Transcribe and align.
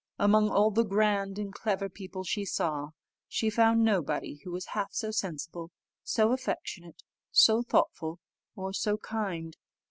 Among 0.17 0.49
all 0.49 0.71
the 0.71 0.83
grand 0.83 1.37
and 1.37 1.53
clever 1.53 1.87
people 1.87 2.23
she 2.23 2.43
saw, 2.43 2.89
she 3.27 3.51
found 3.51 3.83
nobody 3.83 4.37
who 4.43 4.49
was 4.51 4.69
half 4.73 4.91
so 4.93 5.11
sensible, 5.11 5.69
so 6.03 6.31
affectionate, 6.31 7.03
so 7.29 7.61
thoughtful, 7.61 8.19
or 8.55 8.73
so 8.73 8.97
kind. 8.97 9.55